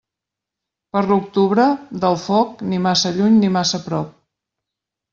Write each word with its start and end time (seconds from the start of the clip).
Per 0.97 1.03
l'octubre, 1.11 1.67
del 2.05 2.19
foc, 2.23 2.65
ni 2.73 2.83
massa 2.89 3.15
lluny 3.21 3.39
ni 3.45 3.55
massa 3.61 3.85
prop. 3.89 4.13